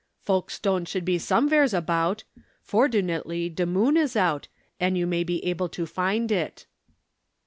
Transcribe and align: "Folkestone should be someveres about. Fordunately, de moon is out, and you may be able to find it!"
"Folkestone 0.23 0.83
should 0.85 1.05
be 1.05 1.19
someveres 1.19 1.75
about. 1.77 2.23
Fordunately, 2.63 3.49
de 3.49 3.67
moon 3.67 3.95
is 3.97 4.15
out, 4.15 4.47
and 4.79 4.97
you 4.97 5.05
may 5.05 5.23
be 5.23 5.45
able 5.45 5.69
to 5.69 5.85
find 5.85 6.31
it!" 6.31 6.65